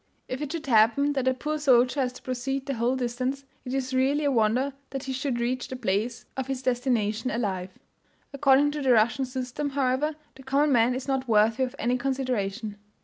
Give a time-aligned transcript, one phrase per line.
[0.27, 3.71] If it should happen that a poor soldier has to proceed the whole distance, it
[3.71, 7.77] is really a wonder that he should reach the place of his destination alive.
[8.33, 12.77] According to the Russian system, however, the common man is not worthy of any consideration.